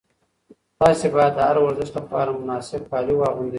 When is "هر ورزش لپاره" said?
1.47-2.37